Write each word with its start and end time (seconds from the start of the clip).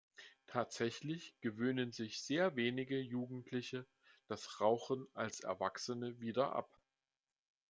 Tatsächlich 0.47 1.35
gewöhnen 1.41 1.91
sich 1.91 2.23
sehr 2.23 2.55
wenige 2.55 2.99
Jugendliche 2.99 3.85
das 4.25 4.59
Rauchen 4.59 5.07
als 5.13 5.41
Erwachsene 5.41 6.19
wieder 6.19 6.55
ab. 6.55 6.71